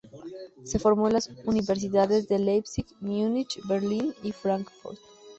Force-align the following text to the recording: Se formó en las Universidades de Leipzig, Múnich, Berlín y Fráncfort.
Se 0.63 0.79
formó 0.79 1.05
en 1.09 1.13
las 1.13 1.29
Universidades 1.45 2.27
de 2.27 2.39
Leipzig, 2.39 2.87
Múnich, 3.01 3.59
Berlín 3.67 4.15
y 4.23 4.31
Fráncfort. 4.31 4.97